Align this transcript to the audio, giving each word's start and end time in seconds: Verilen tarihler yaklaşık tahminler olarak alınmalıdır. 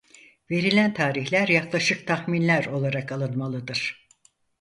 Verilen 0.51 0.93
tarihler 0.93 1.47
yaklaşık 1.47 2.07
tahminler 2.07 2.65
olarak 2.65 3.11
alınmalıdır. 3.11 4.07